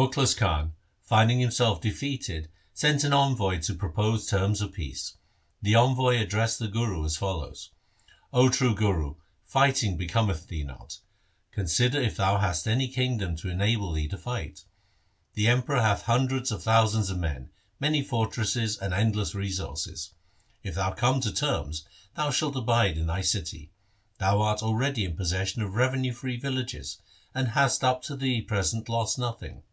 Mukhlis 0.00 0.36
Khan 0.36 0.74
finding 1.02 1.40
himself 1.40 1.80
defeated 1.80 2.48
sent 2.72 3.02
an 3.02 3.12
envoy 3.12 3.58
to 3.62 3.74
propose 3.74 4.28
terms 4.28 4.60
of 4.62 4.72
peace. 4.72 5.14
The 5.60 5.74
envoy 5.74 6.18
addressed 6.20 6.60
the 6.60 6.68
Guru 6.68 7.04
as 7.04 7.16
follows:—' 7.16 7.70
O 8.32 8.48
true 8.48 8.76
Guru, 8.76 9.16
fighting 9.44 9.96
becometh 9.96 10.46
thee 10.46 10.62
not. 10.62 11.00
Consider 11.50 12.00
if 12.00 12.16
thou 12.16 12.38
hast 12.38 12.68
any 12.68 12.86
kingdom 12.86 13.34
to 13.38 13.48
enable 13.50 13.90
thee 13.90 14.06
to 14.06 14.16
fight. 14.16 14.64
The 15.34 15.48
Emperor 15.48 15.80
hath 15.80 16.02
hundreds 16.02 16.52
of 16.52 16.62
thousands 16.62 17.10
of 17.10 17.18
men, 17.18 17.50
many 17.80 18.00
fortresses, 18.00 18.78
and 18.78 18.94
endless 18.94 19.34
resources. 19.34 20.12
If 20.62 20.76
thou 20.76 20.92
come 20.92 21.20
to 21.22 21.32
terms, 21.34 21.84
thou 22.14 22.30
shalt 22.30 22.54
abide 22.54 22.98
in 22.98 23.06
thy 23.08 23.22
city. 23.22 23.72
Thou 24.18 24.40
art 24.42 24.62
already 24.62 25.04
in 25.04 25.16
pos 25.16 25.30
session 25.30 25.60
of 25.60 25.74
revenue 25.74 26.12
free 26.12 26.36
villages, 26.36 26.98
and 27.34 27.48
hast 27.48 27.82
up 27.82 28.00
to 28.04 28.14
the 28.14 28.42
present 28.42 28.88
lost 28.88 29.18
nothing. 29.18 29.64